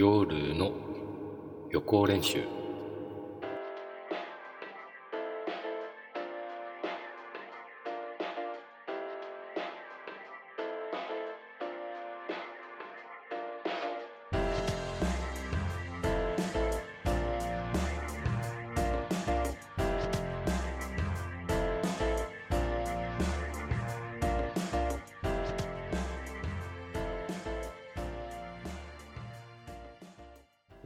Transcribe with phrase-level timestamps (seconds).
[0.00, 0.70] 夜の
[1.72, 2.57] 予行練習。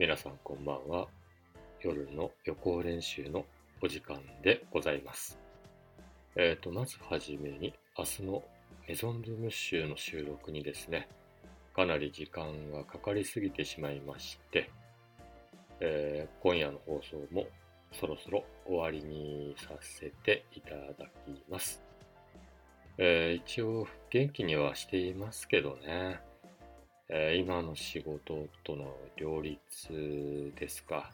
[0.03, 1.07] 皆さんこんばんは。
[1.81, 3.45] 夜の予行練習の
[3.81, 5.39] お時間でございます。
[6.35, 8.43] えーとまずはじめに明日の
[8.89, 11.07] メゾンルーム集の収録にですね
[11.77, 14.69] かなり時間がかかりすぎてしまいまして、
[15.79, 17.47] えー今夜の放送も
[17.93, 21.81] そろそろ終わりにさせていただきます。
[22.99, 26.19] えー一応元気にはしていますけどね、
[27.15, 31.13] えー今の仕事との両立ですか？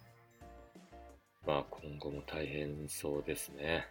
[1.44, 3.84] まあ今後も大変そうですね。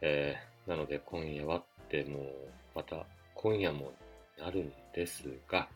[0.00, 2.24] えーなので今夜はってもう
[2.74, 3.92] また今夜も
[4.38, 5.68] なるんですが、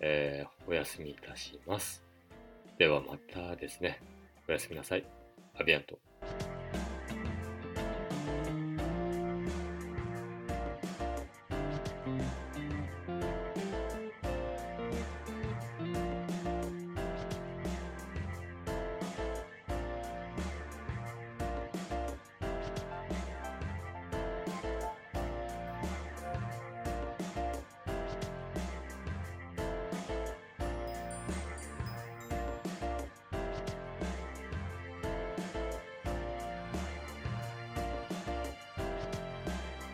[0.00, 2.02] えーお休みいたします。
[2.78, 4.00] ではまたですね。
[4.48, 5.04] おやすみなさい。
[5.60, 5.98] アビアント。